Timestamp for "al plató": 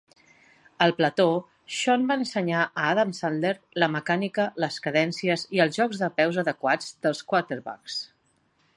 0.85-1.25